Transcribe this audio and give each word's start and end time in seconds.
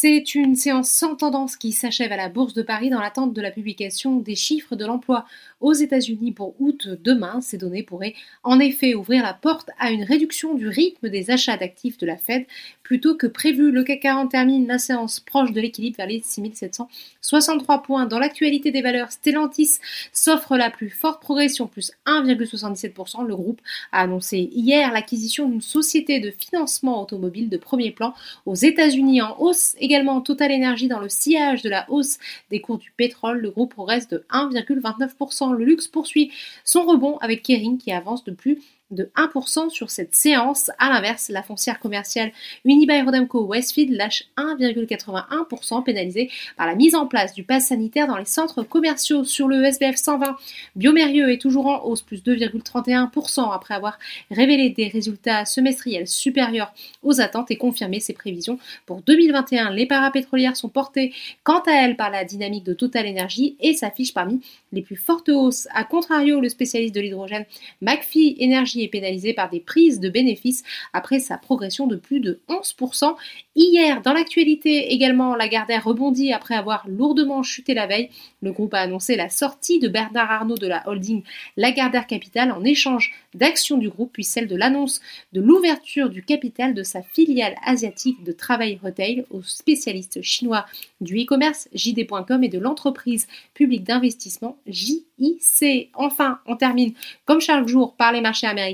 C'est 0.00 0.36
une 0.36 0.54
séance 0.54 0.90
sans 0.90 1.16
tendance 1.16 1.56
qui 1.56 1.72
s'achève 1.72 2.12
à 2.12 2.16
la 2.16 2.28
Bourse 2.28 2.54
de 2.54 2.62
Paris 2.62 2.88
dans 2.88 3.00
l'attente 3.00 3.34
de 3.34 3.42
la 3.42 3.50
publication 3.50 4.18
des 4.18 4.36
chiffres 4.36 4.76
de 4.76 4.86
l'emploi 4.86 5.24
aux 5.60 5.72
États-Unis 5.72 6.30
pour 6.30 6.54
août 6.60 6.86
demain. 7.02 7.40
Ces 7.40 7.58
données 7.58 7.82
pourraient 7.82 8.14
en 8.44 8.60
effet 8.60 8.94
ouvrir 8.94 9.24
la 9.24 9.34
porte 9.34 9.70
à 9.76 9.90
une 9.90 10.04
réduction 10.04 10.54
du 10.54 10.68
rythme 10.68 11.08
des 11.08 11.32
achats 11.32 11.56
d'actifs 11.56 11.98
de 11.98 12.06
la 12.06 12.16
Fed 12.16 12.46
plutôt 12.84 13.16
que 13.16 13.26
prévu. 13.26 13.72
Le 13.72 13.82
CAC 13.82 13.98
40 13.98 14.30
termine 14.30 14.68
la 14.68 14.78
séance 14.78 15.18
proche 15.18 15.50
de 15.50 15.60
l'équilibre 15.60 15.96
vers 15.96 16.06
les 16.06 16.22
6763 16.24 17.82
points. 17.82 18.06
Dans 18.06 18.20
l'actualité 18.20 18.70
des 18.70 18.82
valeurs, 18.82 19.10
Stellantis 19.10 19.80
s'offre 20.12 20.56
la 20.56 20.70
plus 20.70 20.90
forte 20.90 21.20
progression, 21.20 21.66
plus 21.66 21.90
1,77%. 22.06 23.26
Le 23.26 23.34
groupe 23.34 23.60
a 23.90 24.02
annoncé 24.02 24.48
hier 24.52 24.92
l'acquisition 24.92 25.48
d'une 25.48 25.60
société 25.60 26.20
de 26.20 26.30
financement 26.30 27.02
automobile 27.02 27.48
de 27.48 27.56
premier 27.56 27.90
plan 27.90 28.14
aux 28.46 28.54
États-Unis 28.54 29.22
en 29.22 29.36
hausse 29.40 29.74
également 29.88 30.20
Total 30.20 30.52
Energy 30.52 30.86
dans 30.86 31.00
le 31.00 31.08
sillage 31.08 31.62
de 31.62 31.70
la 31.70 31.86
hausse 31.88 32.18
des 32.50 32.60
cours 32.60 32.76
du 32.76 32.92
pétrole. 32.92 33.38
Le 33.38 33.50
groupe 33.50 33.72
progresse 33.72 34.06
de 34.06 34.22
1,29%. 34.30 35.54
Le 35.54 35.64
luxe 35.64 35.88
poursuit 35.88 36.30
son 36.62 36.84
rebond 36.84 37.16
avec 37.22 37.42
Kering 37.42 37.78
qui 37.78 37.90
avance 37.90 38.22
de 38.22 38.32
plus 38.32 38.58
de 38.90 39.10
1% 39.16 39.70
sur 39.70 39.90
cette 39.90 40.14
séance. 40.14 40.70
A 40.78 40.88
l'inverse, 40.88 41.28
la 41.28 41.42
foncière 41.42 41.78
commerciale 41.78 42.32
Unibail 42.64 43.02
Rodamco 43.02 43.44
Westfield 43.44 43.92
lâche 43.92 44.24
1,81% 44.36 45.82
pénalisée 45.84 46.30
par 46.56 46.66
la 46.66 46.74
mise 46.74 46.94
en 46.94 47.06
place 47.06 47.34
du 47.34 47.44
pass 47.44 47.66
sanitaire 47.66 48.06
dans 48.06 48.16
les 48.16 48.24
centres 48.24 48.62
commerciaux. 48.62 49.24
Sur 49.24 49.48
le 49.48 49.64
SBF 49.64 49.96
120, 49.96 50.36
Biomérieux 50.76 51.30
est 51.30 51.40
toujours 51.40 51.66
en 51.66 51.84
hausse, 51.84 52.02
plus 52.02 52.22
2,31% 52.22 53.54
après 53.54 53.74
avoir 53.74 53.98
révélé 54.30 54.70
des 54.70 54.88
résultats 54.88 55.44
semestriels 55.44 56.08
supérieurs 56.08 56.72
aux 57.02 57.20
attentes 57.20 57.50
et 57.50 57.56
confirmé 57.56 58.00
ses 58.00 58.14
prévisions 58.14 58.58
pour 58.86 59.02
2021. 59.02 59.70
Les 59.70 59.86
parapétrolières 59.86 60.56
sont 60.56 60.68
portées 60.68 61.12
quant 61.42 61.60
à 61.60 61.72
elles 61.72 61.96
par 61.96 62.10
la 62.10 62.24
dynamique 62.24 62.64
de 62.64 62.72
Total 62.72 63.06
Energy 63.06 63.56
et 63.60 63.74
s'affichent 63.74 64.14
parmi 64.14 64.40
les 64.72 64.82
plus 64.82 64.96
fortes 64.96 65.28
hausses. 65.28 65.68
A 65.74 65.84
contrario, 65.84 66.40
le 66.40 66.48
spécialiste 66.48 66.94
de 66.94 67.00
l'hydrogène 67.00 67.44
McPhee 67.82 68.36
Energy 68.40 68.77
est 68.82 68.88
pénalisé 68.88 69.34
par 69.34 69.50
des 69.50 69.60
prises 69.60 70.00
de 70.00 70.08
bénéfices 70.08 70.62
après 70.92 71.18
sa 71.18 71.38
progression 71.38 71.86
de 71.86 71.96
plus 71.96 72.20
de 72.20 72.40
11%. 72.48 73.14
Hier, 73.54 74.02
dans 74.02 74.12
l'actualité 74.12 74.92
également, 74.92 75.34
Lagardère 75.34 75.84
rebondit 75.84 76.32
après 76.32 76.54
avoir 76.54 76.86
lourdement 76.88 77.42
chuté 77.42 77.74
la 77.74 77.86
veille. 77.86 78.10
Le 78.40 78.52
groupe 78.52 78.74
a 78.74 78.80
annoncé 78.80 79.16
la 79.16 79.28
sortie 79.28 79.80
de 79.80 79.88
Bernard 79.88 80.30
Arnault 80.30 80.56
de 80.56 80.66
la 80.66 80.88
holding 80.88 81.22
Lagardère 81.56 82.06
Capital 82.06 82.52
en 82.52 82.62
échange 82.64 83.14
d'actions 83.34 83.76
du 83.76 83.88
groupe, 83.88 84.12
puis 84.12 84.24
celle 84.24 84.46
de 84.46 84.56
l'annonce 84.56 85.00
de 85.32 85.40
l'ouverture 85.40 86.08
du 86.08 86.22
capital 86.22 86.74
de 86.74 86.82
sa 86.82 87.02
filiale 87.02 87.56
asiatique 87.64 88.22
de 88.22 88.32
travail 88.32 88.78
retail 88.82 89.24
aux 89.30 89.42
spécialistes 89.42 90.22
chinois 90.22 90.66
du 91.00 91.20
e-commerce 91.22 91.68
JD.com 91.74 92.44
et 92.44 92.48
de 92.48 92.58
l'entreprise 92.58 93.26
publique 93.54 93.84
d'investissement 93.84 94.58
JIC. 94.66 95.90
Enfin, 95.94 96.38
on 96.46 96.56
termine 96.56 96.94
comme 97.24 97.40
chaque 97.40 97.66
jour 97.66 97.94
par 97.96 98.12
les 98.12 98.20
marchés 98.20 98.46
américains 98.46 98.67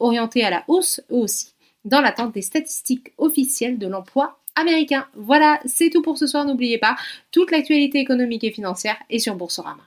orienté 0.00 0.44
à 0.44 0.50
la 0.50 0.64
hausse 0.68 1.00
eux 1.10 1.16
aussi, 1.16 1.54
dans 1.84 2.00
l'attente 2.00 2.34
des 2.34 2.42
statistiques 2.42 3.12
officielles 3.18 3.78
de 3.78 3.86
l'emploi 3.86 4.38
américain. 4.54 5.06
Voilà, 5.14 5.60
c'est 5.64 5.90
tout 5.90 6.02
pour 6.02 6.18
ce 6.18 6.26
soir, 6.26 6.44
n'oubliez 6.44 6.78
pas, 6.78 6.96
toute 7.30 7.50
l'actualité 7.50 7.98
économique 7.98 8.44
et 8.44 8.52
financière 8.52 8.96
est 9.10 9.18
sur 9.18 9.34
Boursorama. 9.34 9.82